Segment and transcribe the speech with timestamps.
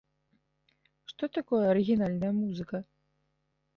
[1.11, 2.77] Што такое арыгінальная музыка?